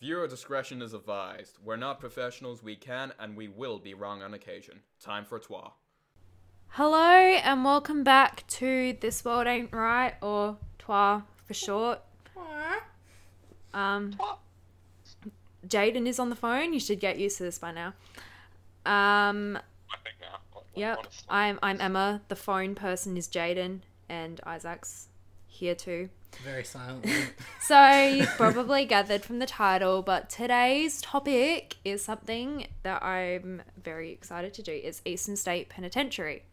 [0.00, 1.58] Viewer discretion is advised.
[1.64, 4.82] We're not professionals, we can and we will be wrong on occasion.
[5.00, 5.72] Time for twa.
[6.68, 11.98] Hello and welcome back to This World Ain't Right or TWA for short.
[13.74, 14.16] Um,
[15.66, 16.72] Jaden is on the phone.
[16.72, 17.88] You should get used to this by now.
[18.86, 19.56] Um,
[19.90, 20.38] I think now.
[20.52, 20.98] hon- yep.
[20.98, 21.26] honestly.
[21.28, 22.22] I'm I'm Emma.
[22.28, 25.08] The phone person is Jaden, and Isaac's
[25.48, 26.08] here too.
[26.44, 27.12] Very silently.
[27.60, 34.10] So you've probably gathered from the title, but today's topic is something that I'm very
[34.12, 34.72] excited to do.
[34.72, 36.44] It's Eastern State Penitentiary.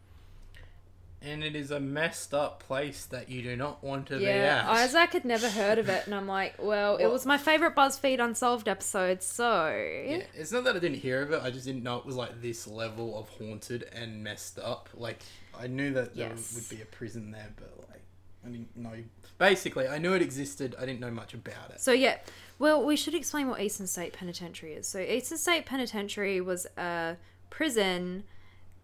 [1.22, 4.62] and it is a messed up place that you do not want to be Yeah,
[4.62, 4.68] at.
[4.68, 8.22] Isaac had never heard of it, and I'm like, well, it was my favorite BuzzFeed
[8.22, 9.68] Unsolved episode, so
[10.06, 11.40] Yeah, it's not that I didn't hear of it.
[11.42, 14.90] I just didn't know it was like this level of haunted and messed up.
[14.92, 15.20] Like
[15.58, 16.52] I knew that there Yes.
[16.54, 18.02] would be a prison there, but like
[18.46, 18.94] I didn't know.
[19.38, 20.74] Basically, I knew it existed.
[20.78, 21.80] I didn't know much about it.
[21.80, 22.18] So yeah,
[22.58, 24.86] well, we should explain what Eastern State Penitentiary is.
[24.86, 27.16] So Eastern State Penitentiary was a
[27.50, 28.24] prison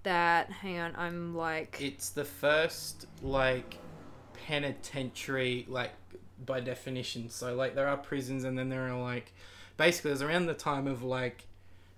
[0.03, 0.51] that.
[0.51, 1.79] Hang on, I'm like.
[1.81, 3.79] It's the first like
[4.47, 5.93] penitentiary, like
[6.45, 7.31] by definition.
[7.31, 9.33] So like there are prisons, and then there are like
[9.77, 11.47] basically it was around the time of like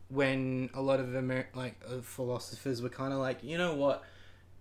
[0.09, 4.05] when a lot of Amer- like uh, philosophers were kind of like, you know what,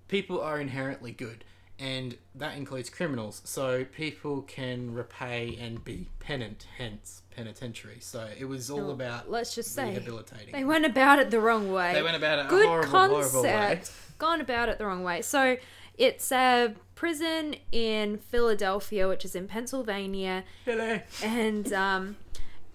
[0.07, 1.43] people are inherently good,
[1.83, 3.41] and that includes criminals.
[3.43, 7.97] So people can repay and be penitent, hence penitentiary.
[7.99, 10.53] So it was all Oh, about let's just say rehabilitating.
[10.53, 11.93] they went about it the wrong way.
[11.93, 13.81] They went about it a Good horrible, horrible way.
[14.17, 15.21] Gone about it the wrong way.
[15.21, 15.57] So
[15.97, 20.99] it's a prison in Philadelphia, which is in Pennsylvania, Hello.
[21.21, 22.15] and um,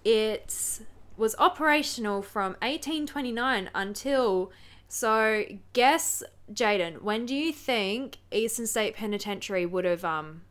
[0.03, 0.81] it
[1.17, 4.51] was operational from 1829 until.
[4.91, 5.43] So
[5.73, 10.41] guess, Jaden, when do you think Eastern State Penitentiary would have, um,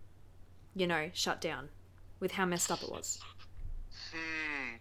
[0.75, 1.69] you know, shut down
[2.21, 3.21] with how messed up it was?
[4.13, 4.77] Hmm.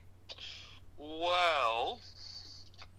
[0.98, 2.00] Well,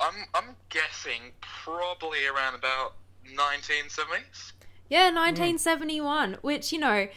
[0.01, 2.95] I'm I'm guessing probably around about
[3.27, 4.53] 1970s.
[4.89, 7.09] Yeah, 1971, which, you know,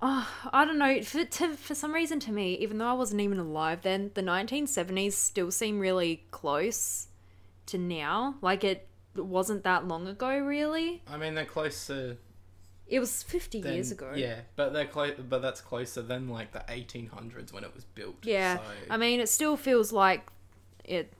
[0.00, 3.20] oh, I don't know, for, to, for some reason to me, even though I wasn't
[3.20, 7.08] even alive then, the 1970s still seem really close
[7.66, 8.36] to now.
[8.40, 11.02] Like, it wasn't that long ago, really.
[11.06, 12.16] I mean, they're closer.
[12.86, 14.12] It was 50 than, years ago.
[14.14, 15.14] Yeah, but they're close.
[15.16, 18.16] But that's closer than like the 1800s when it was built.
[18.22, 18.56] Yeah.
[18.56, 20.26] So, I mean, it still feels like
[20.84, 21.12] it.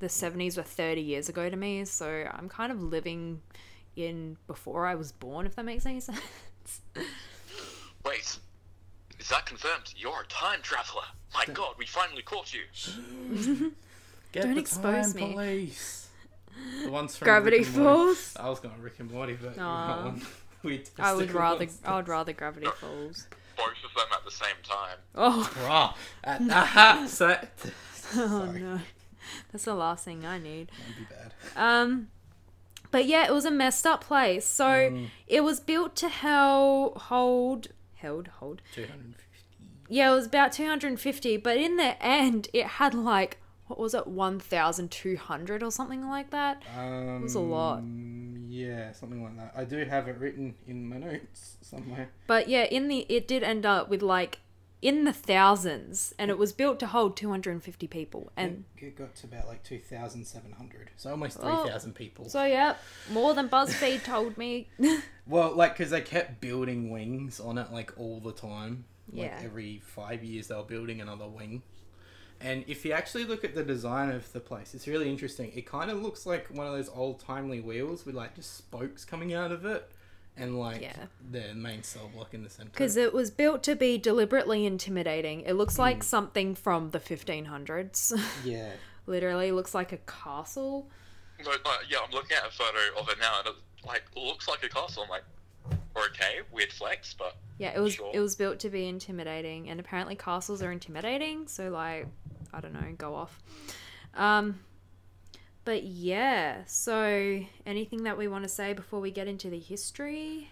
[0.00, 3.42] The 70s were 30 years ago to me, so I'm kind of living
[3.96, 6.20] in before I was born, if that makes any sense.
[8.04, 8.38] Wait,
[9.18, 9.94] is that confirmed?
[9.96, 11.02] You're a time traveler.
[11.34, 12.62] My God, we finally caught you.
[14.32, 15.32] get Don't the expose time me.
[15.32, 16.07] Police.
[16.84, 18.14] The ones from Gravity Rick and Morty.
[18.14, 18.36] Falls.
[18.38, 20.14] I was going to Rick and Morty, but Aw.
[20.64, 21.66] We I would rather.
[21.84, 23.28] I would rather Gravity Falls.
[23.56, 24.96] Both of them at the same time.
[25.14, 25.94] Oh, Bruh.
[26.24, 27.36] At, aha, so
[28.16, 28.80] oh no.
[29.52, 30.70] That's the last thing I need.
[30.98, 31.32] be bad.
[31.56, 32.08] Um
[32.90, 34.44] but yeah, it was a messed up place.
[34.46, 35.08] So Mm.
[35.28, 38.62] it was built to hell hold held hold.
[38.74, 39.24] 250.
[39.88, 43.38] Yeah, it was about 250, but in the end it had like
[43.68, 46.62] what was it 1200 or something like that.
[46.76, 47.82] Um, was a lot.
[48.48, 49.52] Yeah, something like that.
[49.56, 52.10] I do have it written in my notes somewhere.
[52.26, 54.40] But yeah, in the it did end up with like
[54.80, 59.26] in the thousands and it was built to hold 250 people and it got to
[59.26, 60.90] about like 2,700.
[60.96, 61.62] So almost Oh.
[61.64, 62.28] 3,000 people.
[62.28, 62.76] so yeah,
[63.10, 64.68] more than BuzzFeed told me.
[65.26, 68.86] Well, like, because they kept building wings on it, like, all the time.
[69.12, 69.40] Like, Yeah.
[69.44, 71.60] every five years they were building another wing.
[72.40, 75.50] And if you actually look at the design of the place, it's really interesting.
[75.54, 79.04] It kind of looks like one of those old timely wheels with, like, just spokes
[79.04, 79.90] coming out of it.
[80.36, 81.06] And, like, Yeah.
[81.32, 82.70] the main cell block in the center.
[82.70, 85.40] Because it was built to be deliberately intimidating.
[85.40, 88.12] It looks like something from the 1500s.
[88.44, 88.70] Yeah.
[89.06, 90.88] Literally looks like a castle.
[91.42, 93.54] But, uh, yeah, I'm looking at a photo of it now, and it
[93.86, 95.02] like looks like a castle.
[95.04, 95.24] I'm like,
[96.06, 98.10] okay, weird flex, but Yeah, it was Sure.
[98.14, 101.48] it was built to be intimidating, and apparently castles are intimidating.
[101.48, 102.06] So like,
[102.52, 103.40] I don't know, go off.
[104.14, 104.60] Um,
[105.64, 106.64] but yeah.
[106.66, 110.50] So anything that we want to say before we get into the history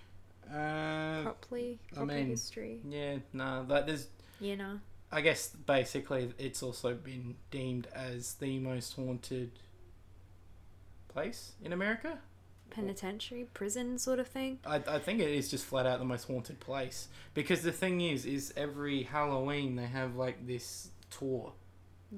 [0.50, 1.79] Uh, properly?
[1.97, 2.81] I mean- history.
[2.88, 4.09] yeah, no, like, there's.
[4.41, 4.81] You know.
[5.11, 9.53] I guess basically it's also been deemed as the most haunted
[11.09, 12.19] place in America.
[12.71, 14.59] Penitentiary, prison sort of thing.
[14.67, 18.01] I, I think it is just flat out the most haunted place because the thing
[18.01, 21.53] is, is every Halloween they have like this tour,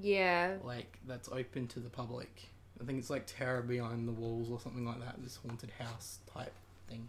[0.01, 0.57] Yeah.
[0.65, 2.51] like that's open to the public.
[2.81, 5.17] I think it's like Terror Behind the Walls or something like that.
[5.23, 6.53] This haunted house type
[6.89, 7.09] thing.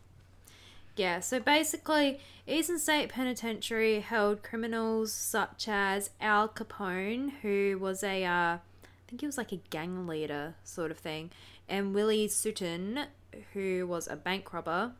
[0.95, 8.25] Yeah, so basically, Eastern State Penitentiary held criminals such as Al Capone, who was a,
[8.25, 8.59] uh, I
[9.07, 11.29] think he was like a gang leader sort of thing,
[11.69, 13.05] and Willie Sutton,
[13.53, 14.93] who was a bank robber.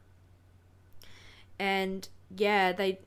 [1.58, 3.00] And yeah, they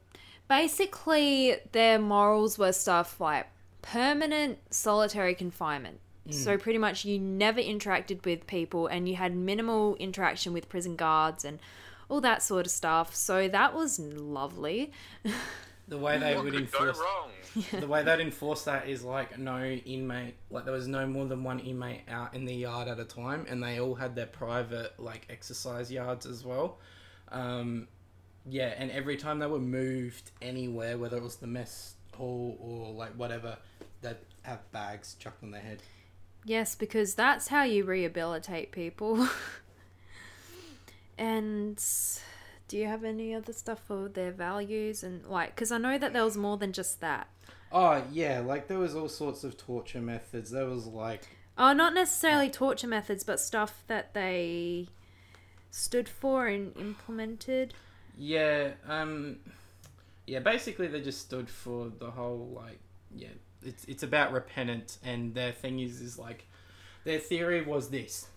[0.48, 3.46] basically their morals were stuff like
[3.80, 6.00] permanent solitary confinement.
[6.28, 6.34] Mm.
[6.34, 10.96] So pretty much you never interacted with people and you had minimal interaction with prison
[10.96, 11.58] guards and
[12.08, 13.14] all that sort of stuff.
[13.14, 14.92] So that was lovely.
[15.92, 17.30] The way they What would could go enforce wrong?
[17.80, 21.44] the way they'd enforce that is like no inmate like there was no more than
[21.44, 24.98] one inmate out in the yard at a time and they all had their private
[24.98, 26.78] like exercise yards as well
[27.30, 27.86] um,
[28.48, 32.90] yeah and every time they were moved anywhere whether it was the mess hall or
[32.94, 33.58] like whatever
[34.00, 35.82] they'd have bags chucked on their head
[36.44, 39.28] Yes, because that's how you rehabilitate people.
[41.18, 41.82] and
[42.72, 46.14] do you have any other stuff for their values and like cuz I know that
[46.14, 47.28] there was more than just that.
[47.70, 51.28] oh yeah like there was all sorts of torture methods there was like
[51.58, 54.88] Oh, not necessarily torture methods, but stuff that they
[55.70, 57.74] stood for and implemented.
[58.16, 59.36] Yeah, um,
[60.26, 60.38] yeah.
[60.38, 62.78] Basically, they just stood for the whole like,
[63.14, 63.28] yeah.
[63.62, 66.46] It's it's about repentance, and their thing is is like,
[67.04, 68.28] their theory was this: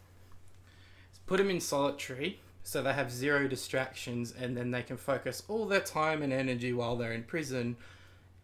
[1.25, 5.65] put them in solitary, so they have zero distractions, and then they can focus all
[5.67, 7.77] their time and energy while they're in prison,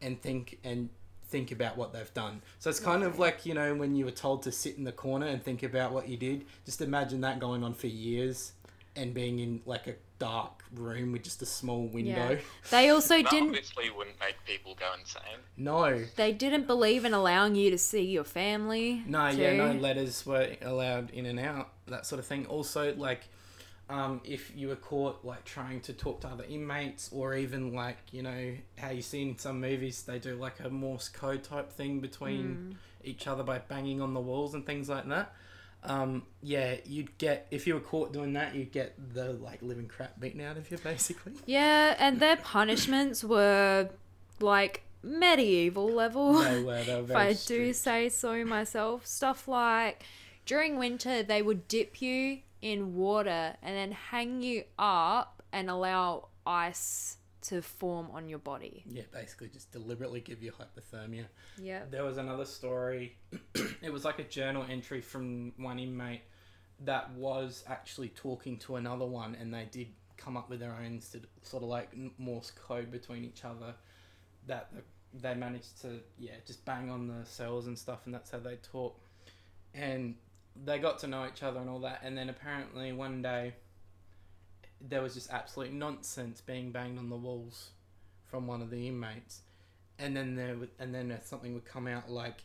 [0.01, 0.89] and think and
[1.27, 2.41] think about what they've done.
[2.59, 4.91] So it's kind of like you know when you were told to sit in the
[4.91, 6.45] corner and think about what you did.
[6.65, 8.53] Just imagine that going on for years,
[8.95, 12.33] and being in like a dark room with just a small window.
[12.33, 12.39] Yeah.
[12.69, 15.23] They also That didn't obviously wouldn't make people go insane.
[15.57, 19.01] No, they didn't believe in allowing you to see your family.
[19.07, 22.45] no, yeah, no letters were allowed in and out, that sort of thing.
[22.45, 23.21] Also, like,
[23.91, 27.97] um, if you were caught like trying to talk to other inmates, or even like
[28.11, 31.71] you know how you see in some movies, they do like a Morse code type
[31.71, 35.33] thing between each other by banging on the walls and things like that.
[35.83, 39.87] Um, yeah, you'd get if you were caught doing that, you'd get the like living
[39.87, 41.33] crap beaten out of you, basically.
[41.45, 43.89] Yeah, and their punishments were
[44.39, 46.35] like medieval level.
[46.35, 49.05] They were, they were if I do say so myself.
[49.05, 50.03] Stuff like
[50.45, 56.27] during winter, they would dip you in water and then hang you up and allow
[56.45, 58.83] ice to form on your body.
[58.87, 61.25] Yeah, basically just deliberately give you hypothermia.
[61.57, 61.81] Yeah.
[61.89, 63.17] There was another story.
[63.81, 66.21] it was like a journal entry from one inmate
[66.85, 69.87] that was actually talking to another one, and they did
[70.17, 73.73] come up with their own sort of like Morse code between each other.
[74.47, 74.71] That
[75.13, 78.57] they managed to yeah just bang on the cells and stuff, and that's how they
[78.57, 78.99] talk.
[79.73, 80.15] And
[80.55, 83.53] they got to know each other and all that, and then apparently one day
[84.79, 87.69] there was just absolute nonsense being banged on the walls
[88.25, 89.41] from one of the inmates
[89.99, 92.43] and then there would, and then something would come out like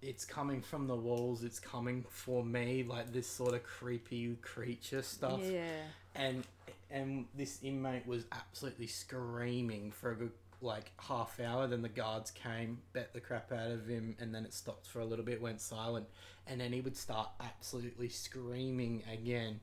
[0.00, 5.02] it's coming from the walls it's coming for me like this sort of creepy creature
[5.02, 5.82] stuff Yeah.
[6.14, 6.44] and
[6.90, 12.30] and this inmate was absolutely screaming for a good like half hour then the guards
[12.30, 15.40] came bet the crap out of him and then it stopped for a little bit
[15.42, 16.06] went silent.
[16.46, 19.60] And then he would start absolutely screaming again.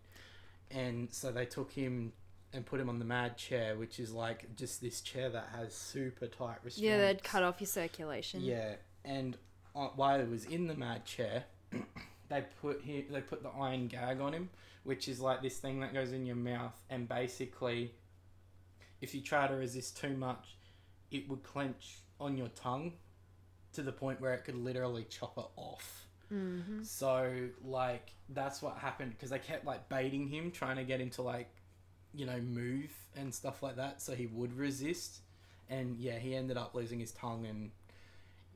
[0.72, 2.14] And so they took him
[2.54, 5.74] and put him on the mad chair which is like just this chair that has
[5.74, 8.42] super tight restraints Yeah, they'd cut off your circulation.
[8.42, 8.76] yeah,
[9.06, 9.38] and
[9.76, 11.44] uh, while he was in the mad chair,
[12.30, 14.50] they put him, they put the iron gag on him,
[14.84, 17.92] which is like this thing that goes in your mouth, and basically,
[19.02, 20.56] if you try to resist too much,
[21.12, 22.94] it would clench on your tongue
[23.74, 26.06] to the point where it could literally chop it off.
[26.34, 26.84] Mm-hmm.
[26.84, 31.10] So like that's what happened because they kept like baiting him, trying to get him
[31.12, 31.50] to like,
[32.14, 35.20] you know, move and stuff like that, so he would resist.
[35.70, 37.72] And yeah, he ended up losing his tongue and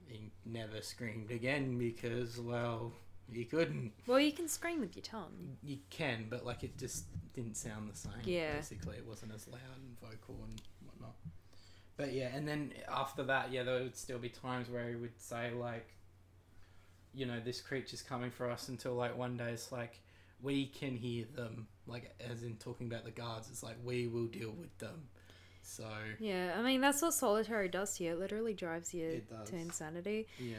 [0.07, 2.91] he never screamed again because well,
[3.31, 3.93] he couldn't.
[4.07, 5.57] Well, you can scream with your tongue.
[5.63, 8.11] You can, but like it just didn't sound the same.
[8.23, 8.55] Yeah.
[8.55, 11.15] Basically, it wasn't as loud and vocal and whatnot.
[11.95, 15.19] But yeah, and then after that, yeah, there would still be times where he would
[15.21, 15.87] say like,
[17.13, 19.99] you know, this creature's coming for us until like one day it's like
[20.41, 23.47] we can hear them, like as in talking about the guards.
[23.51, 25.03] It's like we will deal with them.
[25.61, 25.87] So
[26.19, 28.13] Yeah, I mean that's what solitary does to you.
[28.13, 29.49] It literally drives you It does.
[29.49, 30.27] to insanity.
[30.39, 30.57] yeah,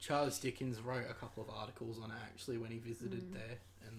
[0.00, 3.34] Charles Dickens wrote a couple of articles on it actually when he visited Mm.
[3.34, 3.96] there, and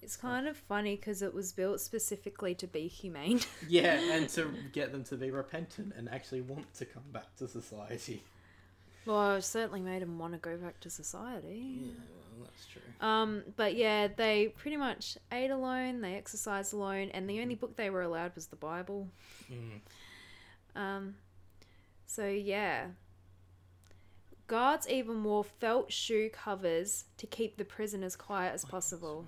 [0.00, 3.40] It's kind of funny because it was built specifically to be humane.
[3.68, 7.48] yeah, and to get them to be repentant and actually want to come back to
[7.48, 8.22] society.
[9.06, 11.80] Well, it certainly made them want to go back to society.
[11.80, 11.92] Yeah,
[12.36, 12.82] well, that's true.
[13.00, 17.76] Um, but yeah, they pretty much ate alone, they exercised alone, and the only book
[17.76, 19.08] they were allowed was the Bible.
[19.50, 20.80] Mm.
[20.80, 21.14] Um,
[22.06, 22.86] so yeah.
[24.46, 29.26] Guards even wore felt shoe covers to keep the prisoners quiet as possible.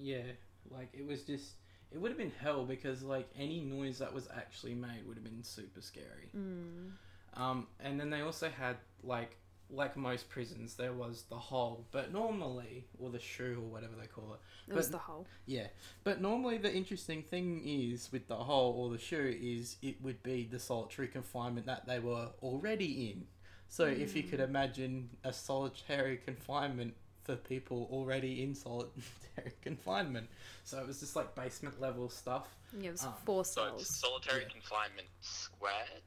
[0.00, 0.22] Yeah,
[0.70, 1.52] like it was just.
[1.90, 5.24] It would have been hell because like any noise that was actually made would have
[5.24, 6.28] been super scary.
[6.36, 6.90] Mm.
[7.34, 9.38] Um, and then they also had like
[9.70, 14.06] like most prisons, there was the hole, but normally or the shoe or whatever they
[14.06, 14.70] call it.
[14.70, 15.26] It was the hole.
[15.46, 15.66] Yeah,
[16.04, 20.22] but normally the interesting thing is with the hole or the shoe is it would
[20.22, 23.26] be the solitary confinement that they were already in.
[23.68, 26.94] So if you could imagine a solitary confinement
[27.28, 28.94] for people already in solitary
[29.60, 30.26] confinement,
[30.64, 32.48] so it was just like basement level stuff.
[32.80, 33.82] Yeah, it was Um, four So cells.
[33.82, 34.48] it's solitary Yeah.
[34.48, 36.02] confinement squared.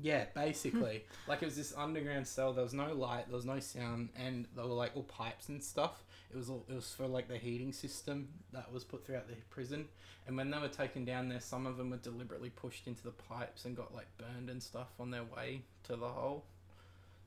[0.00, 1.04] Yeah, basically.
[1.28, 2.54] like it was this underground cell.
[2.54, 3.26] There was no light.
[3.26, 6.02] There was no sound, and there were like all pipes and stuff.
[6.32, 9.34] It was all, it was for like the heating system that was put throughout the
[9.50, 9.86] prison.
[10.26, 13.10] And when they were taken down there, some of them were deliberately pushed into the
[13.10, 16.46] pipes and got like burned and stuff on their way to the hole.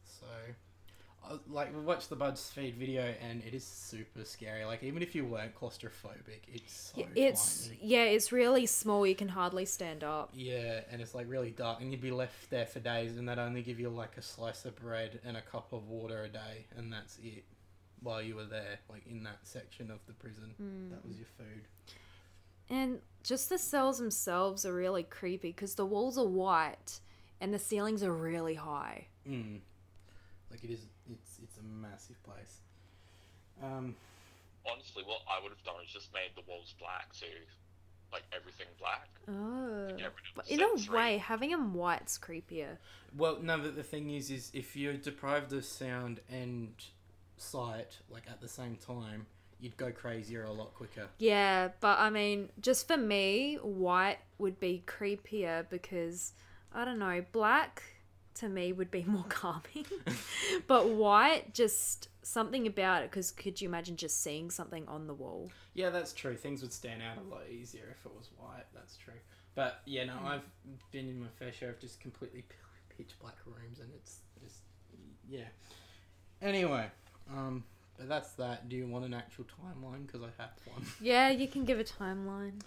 [0.03, 0.53] So, I,
[1.49, 4.65] like we watched the BuzzFeed video, and it is super scary.
[4.65, 7.79] Like even if you weren't claustrophobic, it's so Yeah, it's tiny.
[7.81, 9.05] yeah, it's really small.
[9.05, 10.31] You can hardly stand up.
[10.33, 13.39] Yeah, and it's like really dark, and you'd be left there for days, and they'd
[13.39, 16.65] only give you like a slice of bread and a cup of water a day,
[16.75, 17.43] and that's it.
[18.01, 20.53] While you were there, like in that section of the prison,
[20.91, 21.67] that was your food.
[22.69, 26.99] And just the cells themselves are really creepy because the walls are white
[27.41, 29.07] and the ceilings are really high.
[29.27, 29.61] Mm.
[30.51, 32.57] Like it is, it's it's a massive place.
[33.63, 33.95] Um,
[34.69, 37.25] Honestly, what I would have done is just made the walls black too,
[38.11, 39.07] like everything black.
[39.29, 39.87] Oh.
[39.97, 40.95] Get But in a sensory.
[40.95, 42.77] way, having them white's creepier.
[43.17, 46.73] well, no, but the thing is, is if you're deprived of sound and
[47.37, 49.25] sight, like at the same time,
[49.61, 51.07] you'd go crazier a lot quicker.
[51.17, 56.33] Yeah, but I mean, just for me, white would be creepier because
[56.75, 57.83] I don't know, black
[58.39, 59.85] to me would be more calming.
[60.67, 63.11] but white, just something about it.
[63.11, 65.49] Because could you imagine just seeing something on the wall?
[65.73, 66.35] Yeah, that's true.
[66.35, 68.65] Things would stand out a lot easier if it was white.
[68.73, 69.13] That's true.
[69.55, 70.45] But yeah, no, I've
[70.91, 72.43] been in my fair share of just completely
[72.95, 74.61] pitch black rooms, and it's just
[75.27, 75.47] yeah.
[76.41, 76.85] Anyway,
[77.31, 77.63] um,
[77.97, 78.69] but that's that.
[78.69, 80.05] Do you want an actual timeline?
[80.05, 80.85] Because I have one.
[81.01, 82.61] Yeah, you can give a timeline.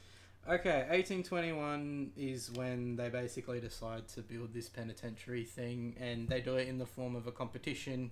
[0.51, 6.57] Okay, 1821 is when they basically decide to build this penitentiary thing, and they do
[6.57, 8.11] it in the form of a competition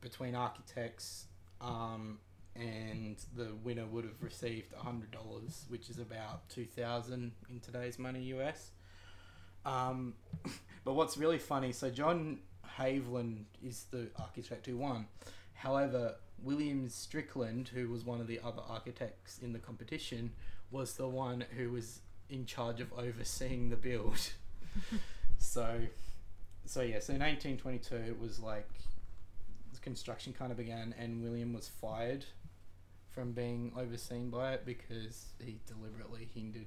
[0.00, 1.26] between architects,
[1.60, 2.18] um,
[2.56, 5.04] and the winner would have received $100,
[5.68, 8.72] which is about 2000 in today's money US.
[9.64, 10.14] Um,
[10.84, 12.40] but what's really funny, so John
[12.76, 15.06] Haviland is the architect who won.
[15.54, 20.32] However, William Strickland, who was one of the other architects in the competition,
[20.70, 24.20] was the one who was in charge of overseeing the build.
[25.38, 25.80] so,
[26.64, 27.00] so yeah.
[27.00, 28.68] So in 1822, it was like
[29.72, 32.24] the construction kind of began, and William was fired
[33.10, 36.66] from being overseen by it because he deliberately hindered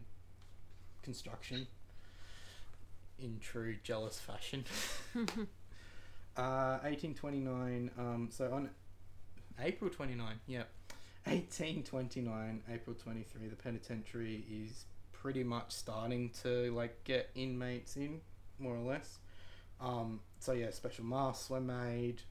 [1.03, 1.67] construction
[3.19, 4.65] in true jealous fashion.
[6.35, 7.91] uh, 1829.
[7.97, 8.69] Um, so on
[9.59, 10.69] April 29, yep.
[11.25, 18.21] 1829, April 23, the penitentiary is pretty much starting to like get inmates in,
[18.59, 19.19] more or less.
[19.79, 22.21] Um, so yeah, special masks were made.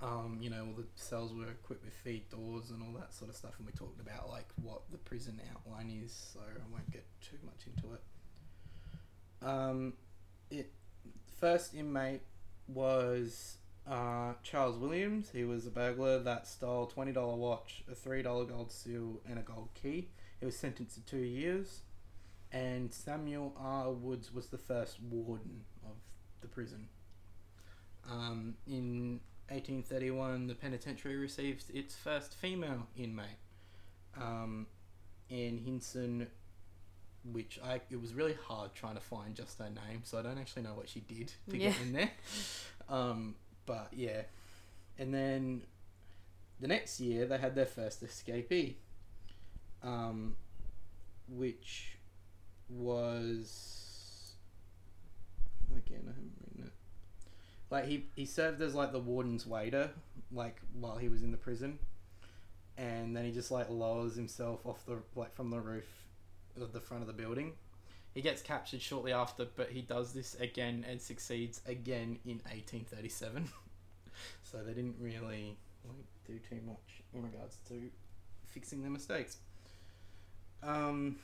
[0.00, 3.30] Um, you know, all the cells were equipped with feed doors and all that sort
[3.30, 6.88] of stuff, and we talked about like what the prison outline is, so I won't
[6.92, 9.46] get too much into it.
[9.46, 9.94] Um,
[10.50, 10.72] it
[11.40, 12.22] first inmate
[12.68, 13.56] was
[13.88, 15.30] uh, Charles Williams.
[15.32, 19.38] He was a burglar that stole twenty dollar watch, a three dollar gold seal, and
[19.38, 20.08] a gold key.
[20.40, 21.80] He was sentenced to two years.
[22.50, 23.92] And Samuel R.
[23.92, 25.96] Woods was the first warden of
[26.40, 26.88] the prison.
[28.10, 33.26] Um, in 1831, the penitentiary received its first female inmate,
[34.16, 34.66] um,
[35.30, 36.28] Anne Hinson,
[37.30, 40.38] which I it was really hard trying to find just her name, so I don't
[40.38, 42.10] actually know what she did to get in there.
[42.90, 43.34] Um,
[43.68, 44.22] but yeah,
[44.98, 45.62] and then
[46.58, 48.76] the next year they had their first escapee,
[49.82, 50.34] um,
[51.28, 51.98] which
[52.70, 54.32] was
[55.76, 56.72] again I haven't written it.
[57.70, 59.90] Like he he served as like the warden's waiter,
[60.32, 61.78] like while he was in the prison,
[62.78, 65.86] and then he just like lowers himself off the like from the roof
[66.58, 67.52] of the front of the building.
[68.18, 73.48] He gets captured shortly after, but he does this again and succeeds again in 1837.
[74.42, 77.80] so they didn't really like do too much in regards to
[78.44, 79.36] fixing their mistakes.
[80.64, 81.20] Um.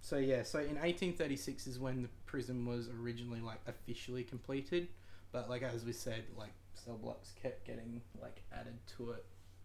[0.00, 4.86] So yeah, so in 1836 is when the prison was originally like officially completed,
[5.32, 9.24] but like as we said, like cell blocks kept getting like added to it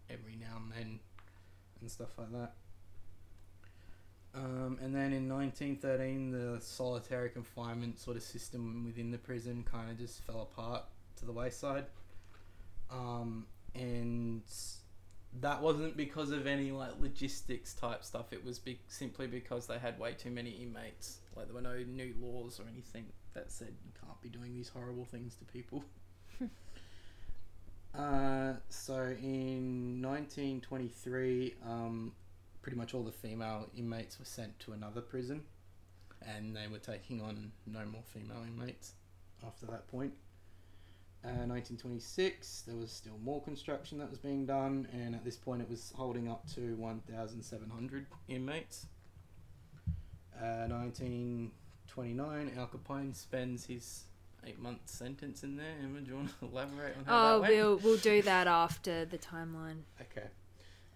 [0.09, 0.99] every now and then,
[1.81, 2.53] and stuff like that.
[4.35, 9.89] Um, and then in 1913, the solitary confinement sort of system within the prison kind
[9.89, 10.83] of just fell apart
[11.17, 11.85] to the wayside.
[12.91, 14.43] Um, and
[15.41, 18.31] that wasn't because of any like logistics type stuff.
[18.31, 21.19] It was be- simply because they had way too many inmates.
[21.35, 24.69] Like there were no new laws or anything that said you can't be doing these
[24.69, 25.83] horrible things to people.
[27.97, 32.11] uh, so in 1923, um,
[32.61, 35.43] pretty much all the female inmates were sent to another prison,
[36.21, 38.93] and they were taking on no more female inmates
[39.45, 40.13] after that point.
[41.23, 45.61] Uh, 1926, there was still more construction that was being done, and at this point,
[45.61, 48.85] it was holding up to 1,700 inmates.
[50.41, 54.05] Uh, 1929, Al Capone spends his
[54.45, 55.73] eight-month sentence in there.
[55.83, 57.53] Emma, do you want to elaborate on how Oh, that went?
[57.53, 59.81] Oh, we'll we'll do that after the timeline.
[59.99, 60.27] Okay.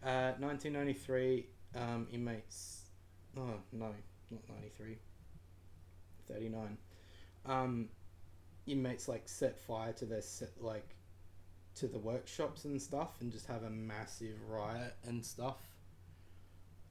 [0.01, 2.81] Uh, 1993, um, inmates.
[3.37, 3.93] Oh, no,
[4.31, 4.97] not 93.
[6.27, 6.77] 39.
[7.45, 7.89] Um,
[8.67, 10.95] inmates, like, set fire to their, set, like,
[11.75, 15.57] to the workshops and stuff and just have a massive riot and stuff.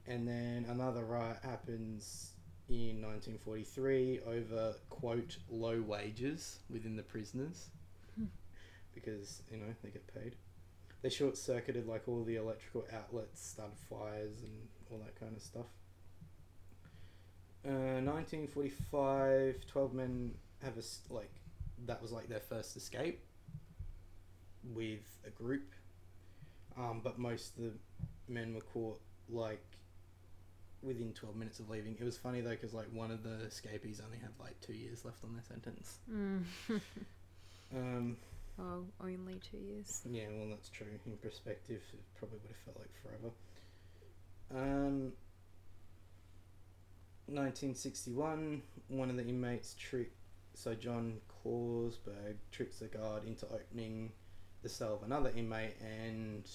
[0.05, 2.31] And then another riot happens
[2.69, 7.69] in 1943 over, quote, low wages within the prisoners.
[8.93, 10.35] because, you know, they get paid
[11.03, 15.43] they short circuited like all the electrical outlets, started fires and all that kind of
[15.43, 15.65] stuff.
[17.65, 20.33] Uh, 1945, 12 men
[20.63, 21.31] have a like
[21.85, 23.19] that was like their first escape
[24.73, 25.73] with a group,
[26.77, 27.71] um, but most of the
[28.27, 29.63] men were caught like
[30.81, 31.97] within 12 minutes of leaving.
[31.99, 35.03] It was funny though because like one of the escapees only had like two years
[35.03, 35.97] left on their sentence.
[36.09, 36.43] Mm.
[37.75, 38.17] Um,
[38.59, 40.01] oh, only two years.
[40.09, 40.87] Yeah, well, that's true.
[41.05, 43.33] In perspective, it probably would have felt like forever.
[44.51, 45.13] Um,
[47.27, 50.11] 1961, one of the inmates trick,
[50.53, 54.11] so John Clausberg tricks the guard into opening
[54.61, 56.49] the cell of another inmate, and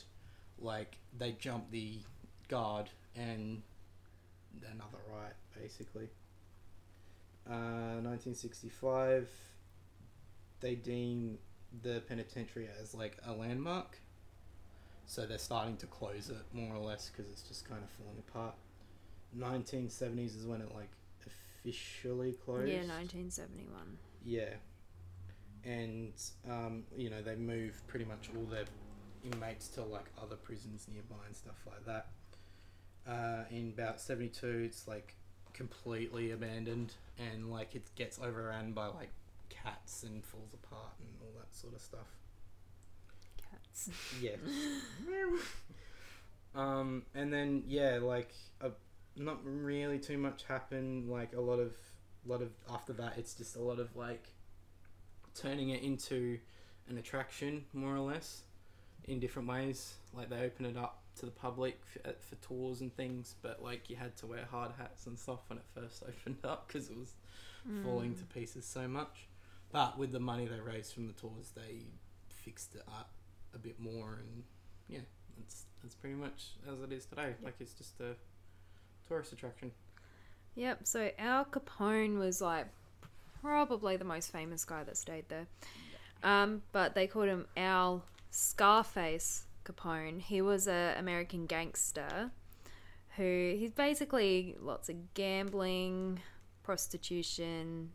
[0.59, 2.01] like they jump the
[2.49, 3.63] guard and
[4.73, 6.09] another riot, basically.
[7.49, 9.29] Uh, 1965,
[10.61, 11.39] they deem
[11.83, 13.99] the penitentiary as like a landmark.
[15.07, 18.19] So they're starting to close it more or less because it's just kind of falling
[18.29, 18.55] apart.
[19.37, 20.91] 1970s is when it like
[21.27, 22.69] officially closed.
[22.69, 23.99] Yeah, 1971.
[24.25, 24.45] Yeah.
[25.65, 26.13] And
[26.49, 28.65] um, you know they move pretty much all their
[29.25, 32.07] inmates to like other prisons nearby and stuff like that.
[33.07, 35.15] Uh, in about 72, it's like
[35.55, 39.11] completely abandoned and like it gets overrun by like
[39.49, 42.09] cats and falls apart and all that sort of stuff.
[43.51, 43.91] Cats.
[44.21, 44.37] Yeah.
[46.55, 48.71] um, and then yeah, like uh,
[49.17, 51.09] not really too much happened.
[51.09, 51.75] Like a lot of,
[52.27, 54.29] lot of after that, it's just a lot of like
[55.35, 56.39] turning it into
[56.89, 58.43] an attraction, more or less,
[59.05, 59.95] in different ways.
[60.13, 63.91] Like they open it up to the public for, for tours and things, but like
[63.91, 66.97] you had to wear hard hats and stuff when it first opened up because it
[66.97, 67.13] was
[67.85, 69.29] falling to pieces so much.
[69.71, 71.83] But with the money they raised from the tours, they
[72.29, 73.11] fixed it up
[73.55, 74.43] a bit more, and
[74.89, 75.01] yeah,
[75.39, 77.35] that's that's pretty much as it is today.
[77.43, 78.15] Like it's just a
[79.07, 79.73] tourist attraction.
[80.55, 80.81] Yep.
[80.87, 82.67] So Al Capone was like
[83.41, 85.47] probably the most famous guy that stayed there.
[86.23, 90.21] Um, but they called him Al Scarface Capone.
[90.21, 92.31] He was a American gangster
[93.17, 96.21] who he's basically lots of gambling,
[96.63, 97.91] prostitution,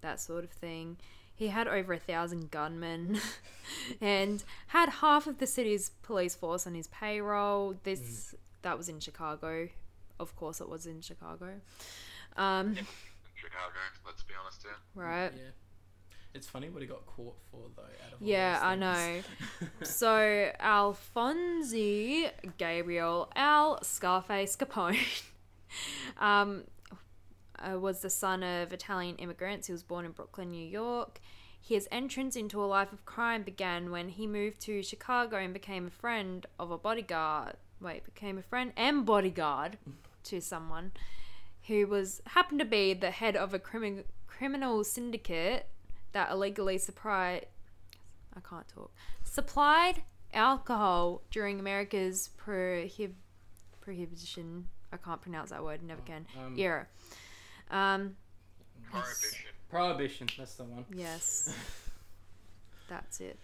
[0.00, 0.96] that sort of thing.
[1.38, 3.20] He had over a thousand gunmen
[4.00, 7.76] and had half of the city's police force on his payroll.
[7.84, 9.68] This that was in Chicago.
[10.18, 11.60] Of course, it was in Chicago.
[12.36, 12.74] Um,
[13.36, 14.72] Chicago, let's be honest here.
[14.96, 15.32] right.
[15.32, 15.50] Yeah,
[16.34, 17.82] it's funny what he got caught for though.
[17.82, 19.22] Out of all Yeah, I know.
[19.84, 24.98] So Alfonsi Gabriel Al Scarface Capone
[26.20, 26.64] um,
[27.60, 29.66] uh, was the son of Italian immigrants.
[29.66, 31.20] He was born in Brooklyn, New York.
[31.60, 35.86] His entrance into a life of crime began when he moved to Chicago and became
[35.88, 37.54] a friend of a bodyguard.
[37.80, 39.76] Wait, became a friend and bodyguard
[40.24, 40.92] to someone
[41.66, 45.66] who was happened to be the head of a crimi- criminal syndicate
[46.12, 47.46] that illegally supplied
[48.36, 48.90] I can't talk
[49.24, 53.12] supplied alcohol during America's prohib-
[53.80, 54.68] prohibition.
[54.92, 55.82] I can't pronounce that word.
[55.82, 56.26] Never can.
[56.38, 56.86] um, era.
[57.70, 58.16] Um,
[58.90, 59.38] Prohibition.
[59.70, 60.28] Prohibition.
[60.38, 60.84] That's the one.
[60.94, 61.54] Yes.
[62.88, 63.38] That's it.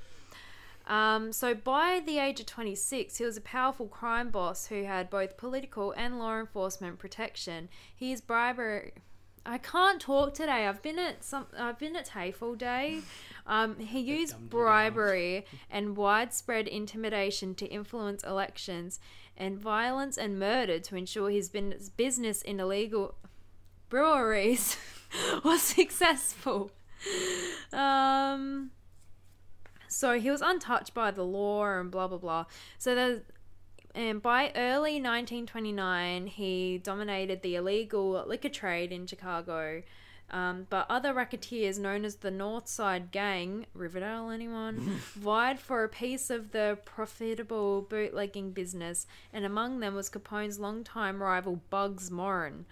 [0.86, 5.08] Um, so by the age of 26, he was a powerful crime boss who had
[5.08, 7.68] both political and law enforcement protection.
[7.94, 8.92] His bribery.
[9.46, 10.66] I can't talk today.
[10.66, 11.46] I've been at some.
[11.58, 13.02] I've been at TAFE all day.
[13.46, 14.64] Um, he used dumbed you down.
[14.64, 19.00] bribery and widespread intimidation to influence elections,
[19.36, 23.16] and violence and murder to ensure his business in illegal
[23.88, 24.76] breweries
[25.44, 26.70] was successful.
[27.72, 28.70] Um,
[29.88, 32.46] so he was untouched by the law and blah blah blah.
[32.78, 33.20] So there's
[33.94, 39.82] and by early 1929, he dominated the illegal liquor trade in Chicago.
[40.30, 44.78] Um, but other racketeers known as the North Side Gang, Riverdale, anyone,
[45.14, 51.22] vied for a piece of the profitable bootlegging business, and among them was Capone's longtime
[51.22, 52.64] rival Bugs Moran.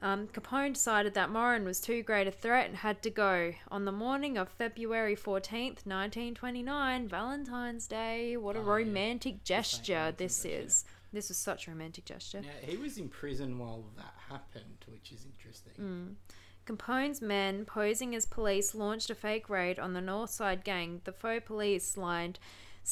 [0.00, 3.54] Um, Capone decided that Moran was too great a threat and had to go.
[3.70, 8.68] On the morning of February 14th, 1929, Valentine's Day, what a Oh, yeah.
[8.74, 10.52] romantic gesture Valentine's this yeah.
[10.52, 10.84] is.
[11.12, 12.42] This is such a romantic gesture.
[12.44, 15.72] Yeah, he was in prison while that happened, which is interesting.
[15.80, 16.14] Mm.
[16.66, 21.00] Capone's men, posing as police, launched a fake raid on the North Side gang.
[21.04, 22.38] The faux police lined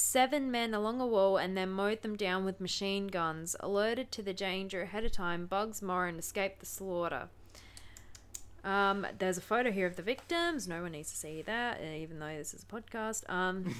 [0.01, 3.57] seven men along a wall and then mowed them down with machine guns.
[3.61, 7.29] Alerted to the danger ahead of time, Bugs Moran escaped the slaughter.
[8.63, 10.69] Um, there's a photo here of the victims.
[10.69, 13.29] No one needs to see that, uh, even though this is a podcast.
[13.33, 13.75] Um,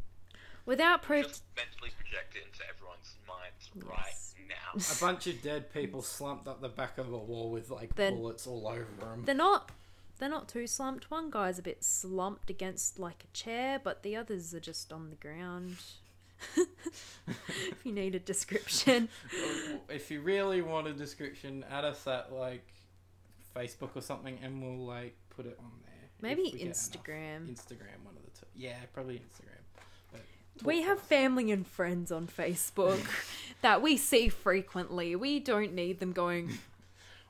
[0.66, 1.26] without proof.
[1.28, 4.34] Just mentally project it into everyone's minds Yes.
[4.38, 4.96] right now.
[4.96, 8.14] A bunch of dead people slumped up the back of a wall with like Then-
[8.16, 9.24] bullets all over them.
[9.26, 9.70] They're not
[10.20, 11.10] they're not too slumped.
[11.10, 15.10] One guy's a bit slumped against like a chair, but the others are just on
[15.10, 15.76] the ground.
[16.56, 19.08] if you need a description.
[19.88, 22.66] if you really want a description, add us at like
[23.56, 26.08] Facebook or something, and we'll like put it on there.
[26.20, 26.76] Maybe we get enough.
[26.76, 27.50] Instagram.
[27.50, 28.46] Instagram, one of the two.
[28.54, 29.60] Yeah, probably Instagram.
[30.62, 33.00] We have family and friends on Facebook
[33.62, 35.16] that we see frequently.
[35.16, 36.58] We don't need them going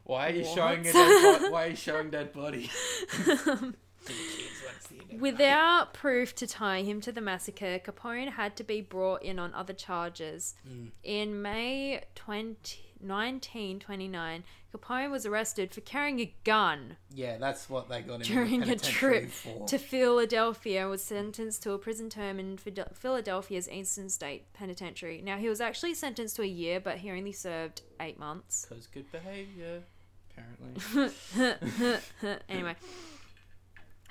[0.04, 0.54] Why are you What?
[0.54, 1.52] showing a dead body?
[1.52, 2.70] Why are you showing dead body?
[4.90, 5.32] the kids, let's see a dead body.
[5.32, 9.54] Without proof to tie him to the massacre, Capone had to be brought in on
[9.54, 10.54] other charges.
[10.68, 10.90] Mm.
[11.02, 18.02] In May 20, 1929, Capone was arrested for carrying a gun Yeah, that's what they
[18.02, 19.66] got him during a trip for.
[19.66, 25.22] to Philadelphia and was sentenced to a prison term in Philadelphia's Eastern State Penitentiary.
[25.22, 28.66] Now, he was actually sentenced to a year, but he only served eight months.
[28.68, 29.82] Because good behavior,
[30.30, 31.98] apparently.
[32.48, 32.76] anyway.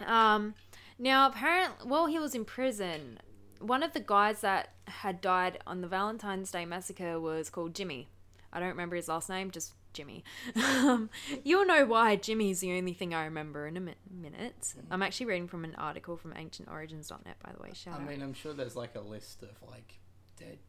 [0.06, 0.56] Um,
[1.00, 3.20] now, apparently, while he was in prison,
[3.60, 8.10] one of the guys that had died on the Valentine's Day massacre was called Jimmy.
[8.54, 10.24] I don't remember his last name, just Jimmy.
[10.56, 11.10] Um,
[11.44, 14.74] you'll know why Jimmy's the only thing I remember in a mi- minute.
[14.92, 17.72] I'm actually reading from an article from ancientorigins.net, by the way.
[17.74, 18.08] Shout I out.
[18.08, 20.00] mean, I'm sure there's like a list of like
[20.38, 20.60] dead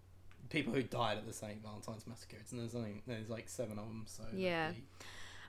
[0.49, 1.63] people who died at the St.
[1.63, 4.05] Valentine's massacre, and there's only there's like seven of them.
[4.07, 4.73] So Yeah.
[4.73, 4.85] be-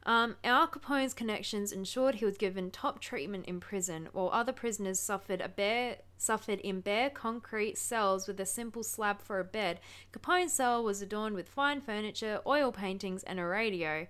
[0.04, 5.00] Um, Al Capone's connections ensured he was given top treatment in prison, while other prisoners
[5.00, 9.80] suffered a bare suffered in bare concrete cells with a simple slab for a bed.
[10.12, 14.08] Capone's cell was adorned with fine furniture, oil paintings, and a radio.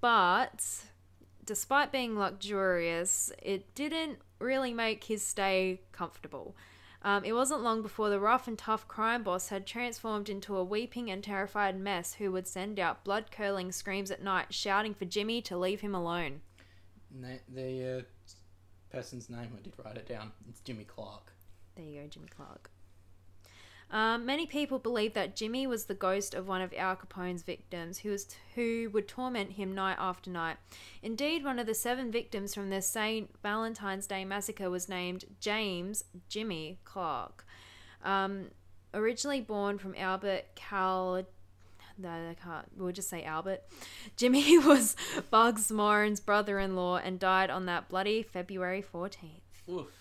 [0.00, 0.64] But
[1.44, 6.54] despite being luxurious, it didn't really make his stay comfortable.
[7.02, 10.64] Um, it wasn't long before the rough and tough crime boss had transformed into a
[10.64, 15.04] weeping and terrified mess who would send out blood curdling screams at night, shouting for
[15.04, 16.40] Jimmy to leave him alone.
[17.14, 18.02] Na- the uh,
[18.90, 20.32] person's name I did write it down.
[20.48, 21.32] It's Jimmy Clark.
[21.76, 22.70] There you go, Jimmy Clark.
[23.90, 27.98] Um, many people believe that Jimmy was the ghost of one of Al Capone's victims,
[27.98, 30.58] who was who would torment him night after night.
[31.02, 36.04] Indeed, one of the seven victims from the Saint Valentine's Day massacre was named James
[36.28, 37.46] Jimmy Clark.
[38.04, 38.50] Um,
[38.92, 41.22] originally born from Albert Cal.
[41.96, 42.66] No, I can't.
[42.76, 43.62] We'll just say Albert.
[44.16, 44.96] Jimmy was
[45.30, 49.42] Bugs Moran's brother-in-law and died on that bloody February fourteenth.
[49.66, 49.97] Oof.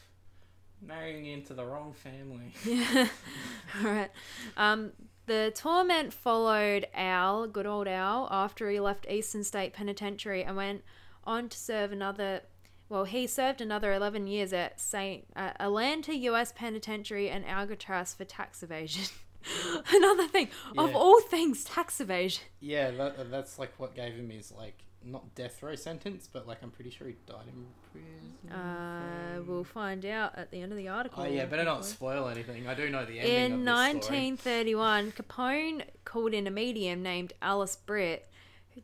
[0.85, 2.53] Marrying into the wrong family.
[2.65, 3.07] Yeah.
[3.83, 4.11] All right.
[4.55, 4.91] Um,
[5.25, 10.83] the torment followed Al, good old Al, after he left Eastern State Penitentiary and went
[11.25, 12.41] on to serve another.
[12.89, 15.25] Well, he served another 11 years at St.
[15.35, 16.53] Uh, Atlanta U.S.
[16.55, 19.03] Penitentiary and Alcatraz for tax evasion.
[19.93, 22.43] Another thing, of all things, tax evasion.
[22.61, 26.59] Yeah, that, that's like what gave him his like not death row sentence, but like
[26.61, 28.57] I'm pretty sure he died in prison.
[28.57, 31.23] Uh, we'll find out at the end of the article.
[31.23, 32.67] Oh yeah, better not spoil anything.
[32.67, 34.31] I do know the ending In of this story.
[34.31, 38.29] 1931, Capone called in a medium named Alice Britt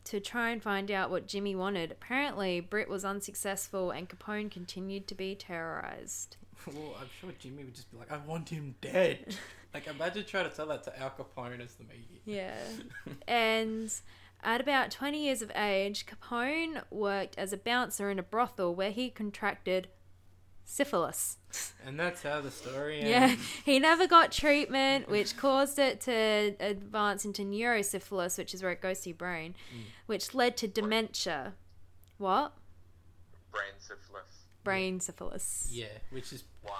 [0.05, 1.91] to try and find out what Jimmy wanted.
[1.91, 6.37] Apparently, Britt was unsuccessful and Capone continued to be terrorized.
[6.67, 9.35] well, I'm sure Jimmy would just be like, "I want him dead."
[9.73, 12.21] like imagine trying to tell that to Al Capone as the medium.
[12.25, 12.57] Yeah.
[13.27, 13.93] and
[14.43, 18.91] at about 20 years of age, Capone worked as a bouncer in a brothel where
[18.91, 19.87] he contracted
[20.65, 21.37] syphilis.
[21.85, 23.09] And that's how the story ends.
[23.09, 28.71] Yeah, he never got treatment, which caused it to advance into neurosyphilis, which is where
[28.71, 29.55] it goes to your brain,
[30.05, 31.53] which led to dementia.
[32.17, 32.53] What?
[33.51, 34.23] Brain syphilis.
[34.63, 35.67] Brain syphilis.
[35.71, 36.71] Yeah, which is Why?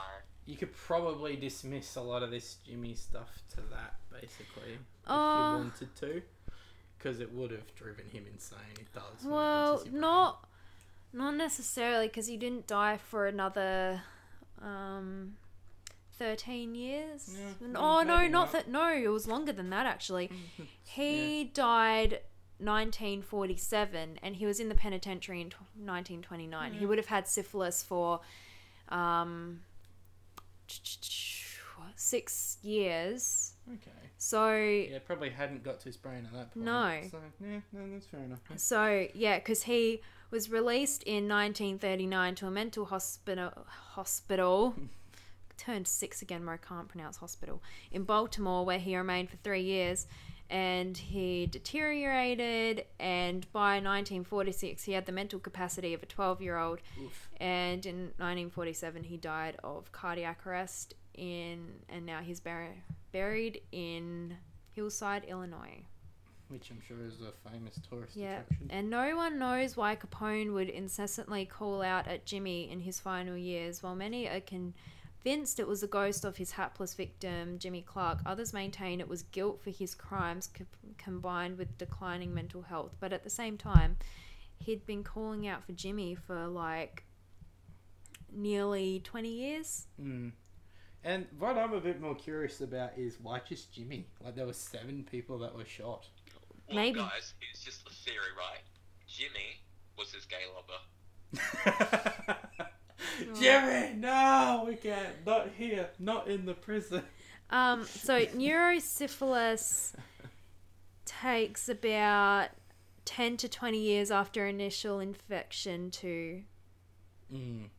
[0.45, 4.79] you could probably dismiss a lot of this Jimmy stuff to that, basically, if
[5.11, 5.13] Uh,
[5.57, 6.21] you wanted to,
[7.03, 8.59] because it would have driven him insane.
[8.79, 9.25] It does.
[9.25, 10.47] Well, not
[11.11, 14.01] not necessarily because he didn't die for another
[14.61, 15.33] um,
[16.17, 17.35] thirteen years.
[17.37, 18.69] Yeah, oh no, not that.
[18.69, 20.31] No, it was longer than that actually.
[20.85, 22.19] He died
[22.59, 26.73] 1947, and he was in the penitentiary in tw 1929.
[26.73, 28.19] He would have had syphilis for
[28.89, 29.61] um,
[31.95, 33.52] six years.
[33.71, 33.91] Okay.
[34.17, 36.65] So Yeah, probably hadn't got to his brain at that point.
[36.65, 36.99] No.
[37.09, 38.39] So yeah, no, that's fair enough.
[38.55, 43.51] So yeah, because he was released in 1939 to a mental hospital.
[43.67, 44.75] Hospital.
[45.57, 49.61] Turned six again, where I can't pronounce hospital in Baltimore, where he remained for three
[49.61, 50.07] years,
[50.49, 52.85] and he deteriorated.
[52.99, 56.79] And by 1946, he had the mental capacity of a 12-year-old.
[57.01, 57.29] Oof.
[57.37, 60.95] And in 1947, he died of cardiac arrest.
[61.13, 62.73] In and now he's bur-
[63.17, 64.35] buried in
[64.71, 65.85] Hillside, Illinois.
[66.49, 68.67] Which I'm sure is a famous tourist Yeah, attraction.
[68.69, 73.37] and no one knows why Capone would incessantly call out at Jimmy in his final
[73.37, 73.81] years.
[73.81, 78.51] While many are convinced it was the ghost of his hapless victim, Jimmy Clark, others
[78.53, 80.65] maintain it was guilt for his crimes co-
[80.97, 82.95] combined with declining mental health.
[82.99, 83.97] But at the same time,
[84.59, 87.03] he'd been calling out for Jimmy for like
[88.31, 89.87] nearly 20 years.
[90.01, 90.31] Mm.
[91.03, 94.07] And what I'm a bit more curious about is why just Jimmy?
[94.23, 96.07] Like there were seven people that were shot.
[96.67, 96.99] Well, Maybe.
[96.99, 98.61] guys, it's just a theory, right?
[99.07, 99.61] Jimmy
[99.97, 100.79] was his gay lover.
[103.39, 105.25] Jimmy, no, we can't.
[105.25, 105.89] Not here.
[105.99, 107.03] Not in the prison.
[107.49, 109.93] Um, so neurosyphilis
[111.05, 112.49] takes about
[113.05, 116.43] 10 to 20 years after initial infection to
[117.33, 117.69] Mm,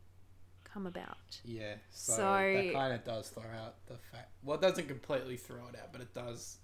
[0.75, 1.39] come about.
[1.45, 1.75] yeah.
[1.91, 4.31] So, So- that kind of does throw out the fact.
[4.43, 6.57] Well, it doesn't completely throw it out, but it does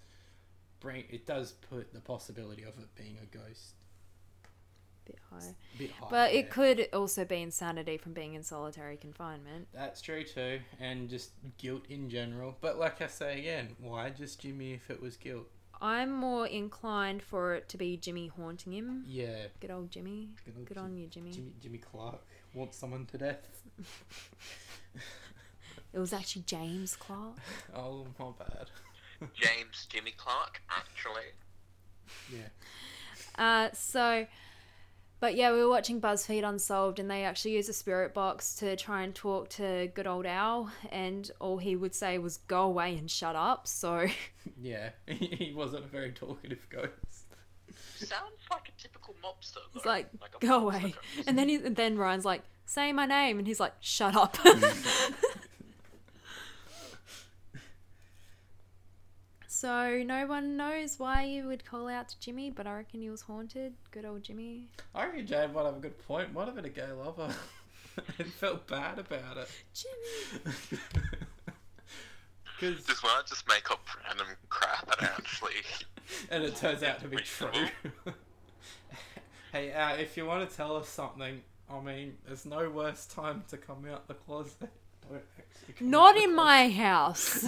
[0.80, 1.04] bring.
[1.10, 3.74] It does put the possibility of it being a ghost
[5.06, 5.54] Bit high.
[5.74, 6.10] a bit higher.
[6.10, 6.40] But yeah.
[6.40, 9.68] it could also be insanity from being in solitary confinement.
[9.72, 12.56] That's true too, and just guilt in general.
[12.60, 15.46] But like I say again, why just Jimmy if it was guilt?
[15.80, 19.04] I'm more inclined for it to be Jimmy haunting him.
[19.08, 20.28] Yeah, Good old Jimmy.
[20.44, 21.32] good old Good Jim- on you, Jimmy.
[21.32, 22.20] Jimmy Jimmy Clark
[22.54, 23.62] wants someone to death.
[25.92, 27.36] It was actually James Clark.
[27.74, 28.70] Oh my bad.
[29.34, 31.32] James Jimmy Clark, actually.
[32.32, 32.48] Yeah.
[33.38, 34.26] Uh, so,
[35.20, 38.74] but yeah, we were watching BuzzFeed Unsolved, and they actually used a spirit box to
[38.76, 42.96] try and talk to good old Al, and all he would say was "Go away
[42.96, 44.06] and shut up." So,
[44.60, 47.21] Yeah, he wasn't a very talkative ghost.
[48.06, 49.54] Sounds like a typical mobster.
[49.54, 49.76] Though.
[49.76, 50.08] It's like,
[50.42, 50.80] a go away.
[51.16, 51.28] ghost.
[51.28, 54.36] And then he, and then Ryan's like, say my name, and he's like, shut up.
[59.46, 63.10] so no one knows why you would call out to Jimmy, but I reckon he
[63.10, 63.74] was haunted.
[63.90, 64.68] Good old Jimmy.
[64.94, 66.32] I reckon Jade might have a good point.
[66.32, 67.34] Might have been a gay lover.
[68.18, 69.48] and felt bad about it.
[69.74, 70.80] Jimmy.
[72.62, 75.50] Because Just when I just make up random crap and actually.
[76.30, 77.48] and it turns out to be true.
[79.52, 83.44] hey, uh, if you want to tell us something, I mean, there's no worse time
[83.50, 84.70] to come out the closet.
[85.10, 87.44] Don't actually Not the in my house.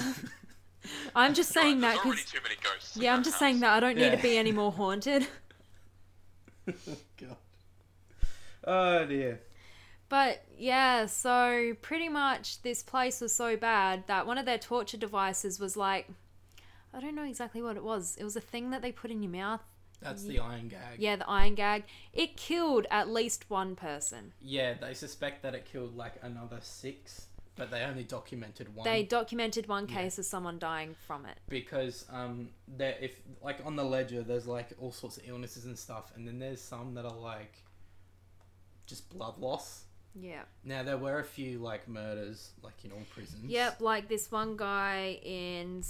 [1.16, 2.96] I'm just saying that because too many ghosts.
[2.96, 3.40] yeah, I'm just house.
[3.40, 4.16] saying that I don't need Yeah.
[4.16, 5.26] to be any more haunted.
[6.66, 7.36] God.
[8.64, 9.40] Oh dear.
[10.08, 14.96] But yeah, so pretty much this place was so bad that one of their torture
[14.96, 16.08] devices was like,
[16.94, 18.16] I don't know exactly what it was.
[18.18, 19.62] It was a thing that they put in your mouth.
[20.00, 20.98] That's the iron gag.
[20.98, 21.84] Yeah, the iron gag.
[22.12, 24.32] It killed at least one person.
[24.42, 27.26] Yeah, they suspect that it killed like another six
[27.56, 28.84] but they only documented one.
[28.84, 31.38] They documented one case of someone dying from it.
[31.48, 35.78] because um there if like on the ledger there's like all sorts of illnesses and
[35.78, 37.54] stuff and then there's some that are like
[38.86, 40.42] just blood loss Yeah.
[40.64, 44.56] now there were a few like murders like in all prisons Yep, like this one
[44.56, 45.82] guy in.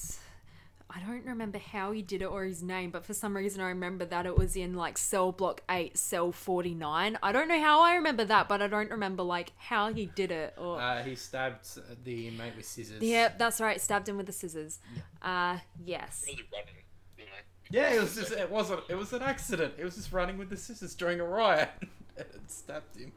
[0.90, 3.68] I don't remember how he did it or his name, but for some reason I
[3.68, 7.18] remember that it was in like cell block 8, cell 49.
[7.22, 10.30] I don't know how I remember that, but I don't remember like how he did
[10.30, 10.80] it or.
[10.80, 11.66] uh, he stabbed
[12.04, 13.80] the inmate with scissors Yep, that's right.
[13.80, 14.78] Stabbed him with the scissors.
[15.22, 16.24] Uh, yes.
[16.26, 16.74] Really running,
[17.18, 17.30] you know.
[17.70, 20.50] yeah it was just it wasn't it was an accident it was just running with
[20.50, 23.10] the scissors during a riot and it stabbed him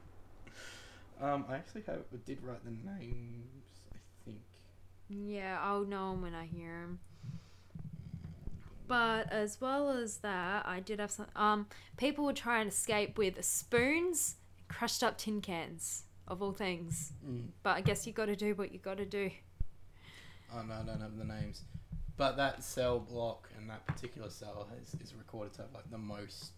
[1.22, 4.38] um i actually have did write the names i think
[5.10, 7.00] Yeah, I'll know him when I hear him.
[8.88, 11.28] But as well as that, I did have some.
[11.36, 14.36] Um, people would try and escape with spoons,
[14.68, 17.14] crushed up tin cans, of all things.
[17.26, 17.48] Mm.
[17.64, 19.32] But I guess you got to do what you got to do.
[20.54, 21.64] Oh no, I don't have the names.
[22.16, 25.98] But that cell block and that particular cell has, is recorded to have like the
[25.98, 26.52] most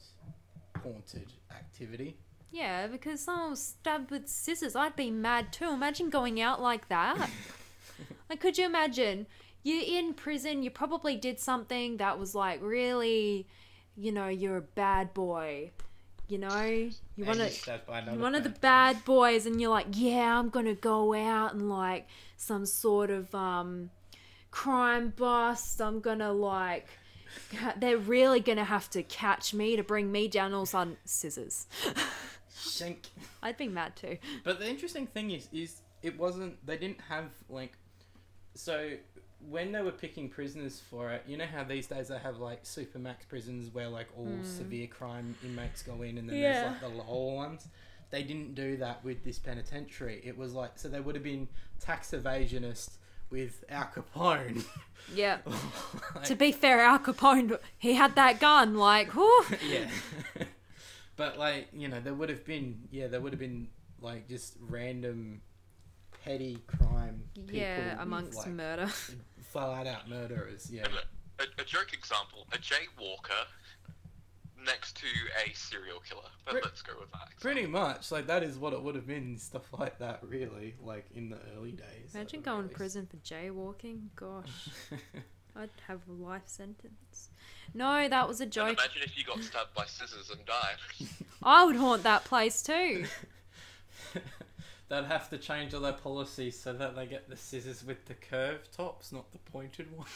[0.81, 2.17] haunted activity.
[2.51, 4.75] Yeah, because someone was stabbed with scissors.
[4.75, 5.69] I'd be mad too.
[5.71, 7.29] Imagine going out like that.
[8.29, 9.27] like, could you imagine?
[9.63, 10.63] You're in prison.
[10.63, 13.47] You probably did something that was like really,
[13.95, 15.71] you know, you're a bad boy.
[16.27, 17.53] You know, you And want you're to.
[17.53, 21.13] stabbed by You're one of the bad- boys, and you're like, yeah, I'm gonna go
[21.15, 23.89] out and like some sort of um
[24.51, 25.81] crime bust.
[25.81, 26.87] I'm gonna like.
[27.77, 30.53] They're really gonna have to catch me to bring me down.
[30.53, 31.67] All of sudden, scissors.
[32.59, 33.07] Shank.
[33.41, 34.17] I'd be mad too.
[34.43, 36.63] But the interesting thing is, is it wasn't.
[36.65, 37.73] They didn't have like.
[38.55, 38.91] So
[39.47, 42.63] when they were picking prisoners for it, you know how these days they have like
[42.63, 44.43] supermax prisons where like all hmm.
[44.43, 46.37] severe crime inmates go in, and then.
[46.37, 46.61] Yeah.
[46.61, 47.67] there's like the lower ones.
[48.11, 50.21] They didn't do that with this penitentiary.
[50.23, 51.47] It was like so they would have been
[51.79, 52.97] tax evasionists
[53.29, 54.63] with Al Capone.
[55.15, 55.37] Yeah.
[56.15, 58.75] Like- to be fair, Al Capone, he had that gun.
[58.75, 59.45] Like, whew.
[59.67, 59.89] yeah.
[61.15, 63.69] but like you know, there would have been yeah, there would have been
[64.01, 65.41] like just random
[66.29, 67.23] petty crime.
[67.33, 68.87] People yeah, amongst like, murder.
[69.41, 70.69] flat out murderers.
[70.71, 70.85] Yeah.
[71.39, 73.45] A, a, a joke example: a jaywalker
[74.63, 75.07] next to
[75.45, 76.21] a serial killer.
[76.45, 77.29] But Pre- let's go with that.
[77.39, 80.19] Pretty much, like that is what it would have been, stuff like that.
[80.21, 82.13] Really, like in the early days.
[82.13, 84.09] Imagine going to prison for jaywalking.
[84.15, 84.69] Gosh,
[85.55, 87.29] I'd have a life sentence.
[87.73, 88.77] No, that was a And joke.
[88.79, 91.07] imagine if you got stabbed by scissors and died.
[91.43, 93.05] I would haunt that place too.
[94.89, 98.15] They'd have to change all their policies so that they get the scissors with the
[98.15, 100.07] curved tops, not the pointed one.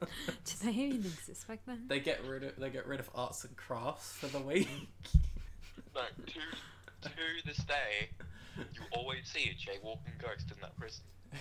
[0.44, 1.84] Did they even exist back then?
[1.88, 4.68] They get rid of they get rid of arts and crafts for the week.
[5.94, 7.10] no, to to
[7.44, 8.08] this day,
[8.56, 11.04] you always see a jaywalking ghost in that prison.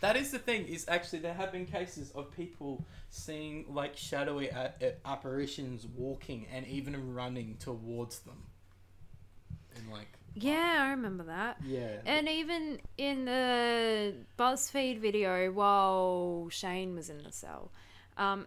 [0.00, 0.64] That is the thing.
[0.66, 6.46] Is actually there have been cases of people seeing like shadowy a- a- apparitions walking
[6.50, 8.44] and even running towards them.
[9.76, 10.08] And like
[10.40, 11.58] Yeah, I remember that.
[11.64, 17.70] yeah, And even in the BuzzFeed video while Shane was in the cell,
[18.16, 18.46] um,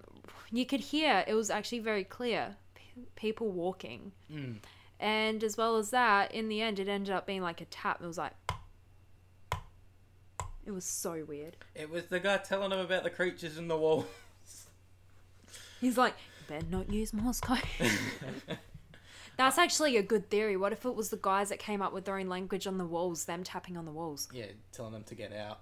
[0.52, 2.84] you could hear it was actually very clear p-
[3.16, 4.12] people walking.
[4.32, 4.58] Mm.
[5.00, 8.02] And as well as that, in the end, it ended up being like a tap.
[8.02, 8.34] It was like.
[10.66, 11.58] It was so weird.
[11.76, 14.06] it was the guy telling him about the creatures in the walls.
[15.82, 17.60] He's like, you better not use Morse code.
[19.38, 20.58] That's actually a good theory.
[20.58, 22.86] What if it was the guys that came up with their own language on the
[22.86, 24.30] walls, them tapping on the walls?
[24.34, 25.60] yeah, telling them to get out.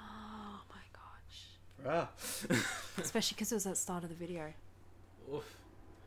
[0.00, 2.08] Oh my gosh.
[2.12, 2.78] Bruh.
[2.98, 4.52] Especially because it was at the start of the video.
[5.32, 5.56] Oof.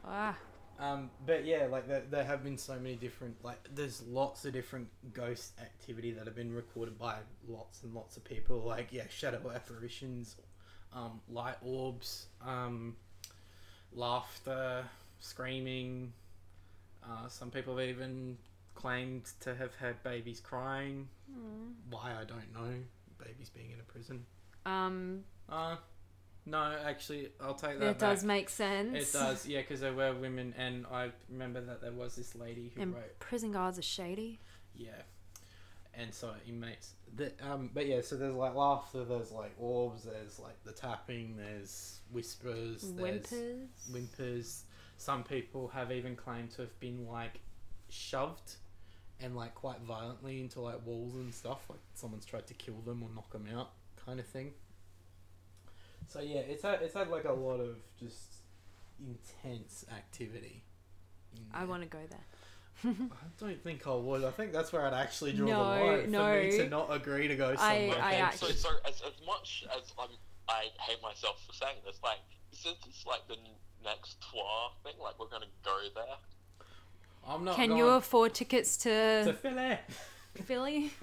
[0.05, 0.37] Ah.
[0.79, 4.53] Um, but yeah, like there, there have been so many different like there's lots of
[4.53, 7.15] different ghost activity that have been recorded by
[7.47, 8.59] lots and lots of people.
[8.61, 10.37] Like yeah, shadow apparitions,
[10.93, 12.95] um, light orbs, um,
[13.91, 14.85] laughter,
[15.19, 16.13] screaming.
[17.09, 18.37] Uh, some people have even
[18.75, 21.07] claimed to have had babies crying.
[21.89, 22.73] Why I don't know.
[23.23, 24.25] Babies being in a prison.
[24.65, 25.77] Um, Uh,
[26.45, 27.85] no, actually, I'll take that.
[27.85, 28.95] that does make sense.
[28.95, 32.71] It does, yeah, because there were women, and I remember that there was this lady
[32.75, 34.39] who And wrote, prison guards are shady.
[34.75, 35.01] yeah,
[35.93, 36.93] and so inmates.
[37.15, 41.35] That, um, but yeah, so there's like laughter, there's like orbs, there's like the tapping,
[41.37, 43.67] there's whispers, there's whimpers.
[43.91, 44.63] Whimpers.
[44.99, 45.03] Whimpers.
[45.05, 47.39] Some people have even claimed to have been like
[47.89, 48.55] shoved
[49.21, 53.03] and like quite violently into like walls and stuff, like someone's tried to kill them
[53.03, 53.71] or knock them out,
[54.05, 54.51] kind of thing.
[56.07, 58.35] So yeah, it's had it's had like a lot of just
[58.99, 60.63] intense activity.
[61.35, 62.25] in I want to go there.
[62.85, 62.95] I
[63.39, 64.23] don't think I would.
[64.23, 66.11] I think that's where I'd actually draw No, the line.
[66.11, 66.33] no.
[66.33, 68.01] For me to not agree to go somewhere.
[68.01, 70.09] I and So, actually- just- so as, as much as I'm,
[70.47, 72.19] I hate myself for saying this, like,
[72.53, 73.35] isn't this like the
[73.83, 74.93] next tour thing?
[75.01, 76.15] Like, we're gonna go there.
[77.27, 79.77] I'm not Can going you afford tickets to to Philly.
[80.45, 80.91] Philly?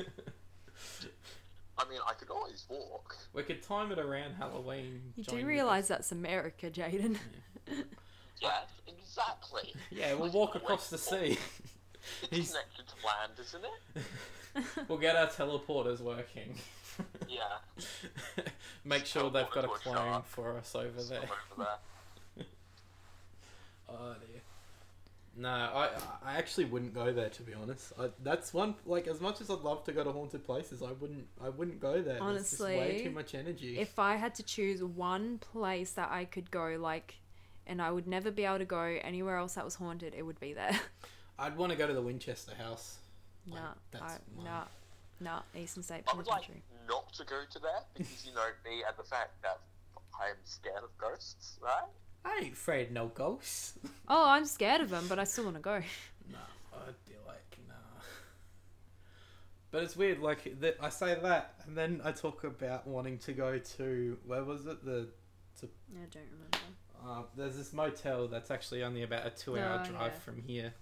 [1.79, 3.17] I mean, I could always walk.
[3.35, 5.13] We could time it around Halloween.
[5.15, 7.19] You do realise that's America, Jaden.
[8.41, 9.75] Yeah, exactly.
[9.91, 11.39] Yeah, we'll walk across the sea.
[12.23, 14.85] It's He's- connected to land, isn't it?
[14.89, 16.55] we'll get our teleporters working.
[17.29, 17.59] Yeah.
[18.85, 21.19] Make sure they've got a Teleport to a clone for us over there.
[21.23, 21.67] over there.
[23.89, 24.43] Oh dear.
[25.39, 25.91] No, I
[26.25, 27.93] I actually wouldn't go there to be honest.
[28.01, 30.93] I, that's one like as much as I'd love to go to haunted places, I
[30.93, 32.19] wouldn't I wouldn't go there.
[32.19, 33.79] There's just way too much energy.
[33.79, 37.17] if I had to choose one place that I could go, like,
[37.67, 40.41] and I would never be able to go anywhere else that was haunted, it would
[40.41, 40.79] be there.
[41.39, 42.97] I'd want to go to the Winchester House.
[43.47, 44.45] Like, nah, that's I, mine.
[44.47, 44.65] nah,
[45.21, 45.41] nah.
[45.55, 46.13] Eastern State Penitentiary.
[46.13, 46.51] I would like
[46.89, 49.61] not to go to that because you know me and the fact that
[50.19, 51.91] I am scared of ghosts, right?
[52.27, 53.75] I ain't afraid no ghosts.
[54.09, 55.81] Oh, I'm scared of them, but I still want to go.
[56.33, 56.39] No,
[56.75, 57.75] I'd be like, nah.
[59.71, 60.77] But it's weird, like that.
[60.81, 64.85] I say that, and then I talk about wanting to go to where was it?
[64.85, 65.09] The
[65.63, 65.67] I
[66.11, 66.59] don't remember.
[67.07, 70.19] uh, there's this motel that's actually only about a two-hour Oh, drive yeah.
[70.19, 70.75] from here.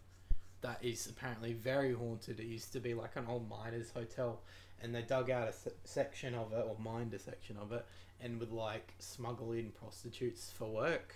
[0.62, 2.40] That is apparently very haunted.
[2.40, 4.40] It used to be like an old miners' hotel,
[4.82, 7.84] and they dug out a se- section of it, or mined a section of it,
[8.20, 11.14] and would like smuggle in prostitutes for work.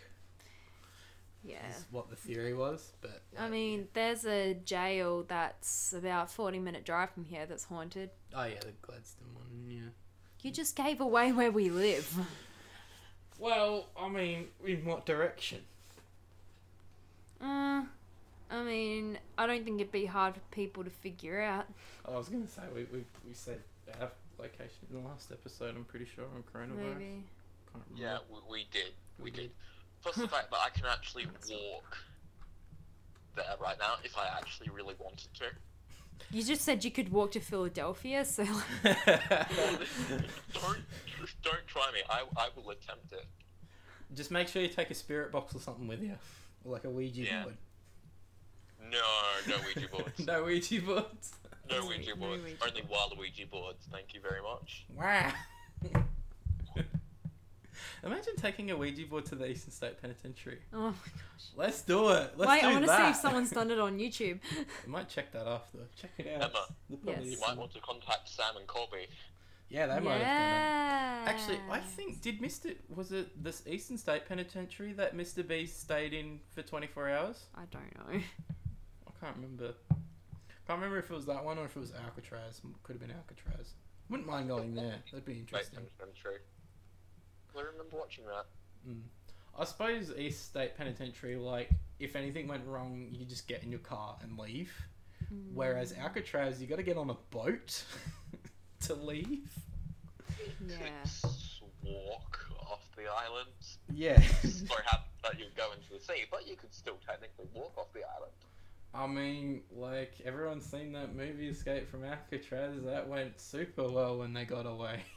[1.45, 1.57] Yeah.
[1.71, 6.59] Is what the theory was, but I like, mean, there's a jail that's about 40
[6.59, 8.11] minute drive from here that's haunted.
[8.35, 9.81] oh yeah, the Gladstone one, yeah.
[10.43, 12.15] You just gave away where we live.
[13.39, 15.61] Well, I mean, in what direction?
[17.41, 17.83] Uh,
[18.51, 21.67] I mean, I don't think it'd be hard for people to figure out.
[22.05, 23.61] I was gonna say we we, we said
[24.01, 25.77] our location in the last episode.
[25.77, 26.99] I'm pretty sure on coronavirus.
[26.99, 27.25] Maybe.
[27.95, 28.93] Yeah, we, we did.
[29.19, 29.41] We, We did.
[29.43, 29.51] did.
[30.03, 31.99] Plus the fact that I can actually walk
[33.37, 35.45] there right now if I actually really wanted to.
[36.31, 38.45] You just said you could walk to Philadelphia, so
[38.85, 40.81] don't
[41.43, 42.01] don't try me.
[42.09, 43.25] I I will attempt it.
[44.15, 46.17] Just make sure you take a spirit box or something with you,
[46.65, 47.43] or like a Ouija Yeah.
[47.45, 47.57] board.
[48.91, 49.01] No,
[49.49, 50.19] no Ouija boards.
[50.27, 51.33] no Ouija boards.
[51.69, 52.43] No No Ouija Ouija boards.
[52.43, 52.63] boards.
[52.67, 53.87] Only Waluigi boards.
[53.93, 54.87] Thank you very much.
[54.95, 55.33] Wow.
[58.05, 60.61] Imagine taking a Ouija board to the Eastern State Penitentiary.
[60.73, 61.47] oh my gosh.
[61.57, 62.35] Let's do it.
[62.37, 64.41] Let's Wait, do I want to see if someone's done it on YouTube.
[64.87, 65.79] We might check that after.
[65.97, 66.51] Check it out.
[66.51, 66.67] Emma.
[67.05, 67.25] Yes.
[67.25, 69.07] You might want to contact Sam and Colby.
[69.69, 71.31] Yeah, they might have done it.
[71.31, 76.15] Actually, I think did Mister was it this Eastern State Penitentiary that Mister B stayed
[76.15, 77.45] in for twenty four hours?
[77.55, 78.19] I don't know.
[78.19, 79.75] I can't remember.
[80.67, 82.61] Can't remember if it was that one or if it was Alcatraz.
[82.83, 83.73] Could have been Alcatraz.
[84.11, 84.97] Wouldn't mind going there.
[85.11, 85.81] That'd be Wait, interesting.
[85.81, 86.37] I'm, I'm true.
[87.59, 88.47] I remember watching that.
[88.89, 89.03] Mm.
[89.59, 93.81] I suppose East State Penitentiary, like if anything went wrong, you just get in your
[93.81, 94.73] car and leave.
[95.53, 97.85] Whereas Alcatraz, you got to get on a boat
[98.83, 99.51] to leave.
[100.67, 100.77] Yeah.
[101.85, 103.51] Walk off the island.
[103.93, 104.21] Yeah.
[104.21, 107.93] so happen that you go into the sea, but you could still technically walk off
[107.93, 108.33] the island.
[108.95, 112.83] I mean, like everyone's seen that movie Escape from Alcatraz.
[112.85, 115.03] That went super well when they got away.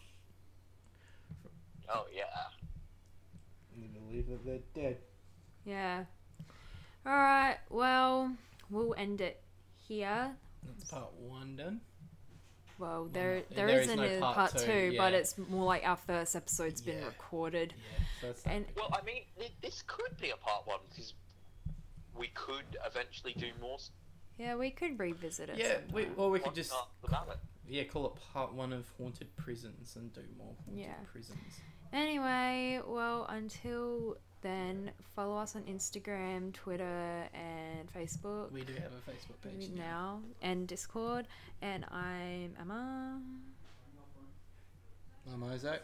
[1.94, 2.24] Oh yeah.
[3.76, 4.98] You believe that they're dead.
[5.66, 6.06] Yeah.
[7.06, 7.58] All right.
[7.70, 8.32] Well,
[8.70, 9.42] we'll end it
[9.88, 10.32] here.
[10.64, 11.82] That's part one done.
[12.78, 15.38] Well, there Yeah, there there is is no a part part, two, two, but it's
[15.38, 17.74] more like our first episode's been recorded.
[17.78, 18.06] Yeah.
[18.22, 19.24] So that's And Well, I mean,
[19.62, 21.14] this could be a part one because
[22.18, 23.78] we could eventually do more.
[24.38, 25.58] yeah, we could revisit it.
[25.58, 25.78] yeah.
[25.94, 27.38] We, or we could just after
[27.68, 30.94] yeah call it part one of haunted prisons and do more haunted Yeah.
[31.12, 31.38] prisons.
[31.94, 38.52] Anyway, well, until then, follow us on Instagram, Twitter, and Facebook.
[38.52, 39.84] We do have a Facebook page now.
[39.84, 41.28] now and Discord,
[41.62, 43.20] and I'm Emma.
[45.34, 45.84] I'm Isaac.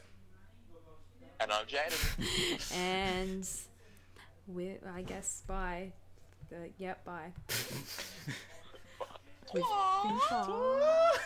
[1.39, 2.73] And I'm Jaden.
[2.77, 3.47] and
[4.47, 5.91] we, I guess, bye.
[6.49, 7.33] The, yep, bye.
[9.53, 10.79] We've been far.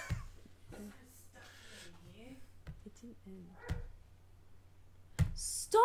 [2.84, 3.51] It didn't end.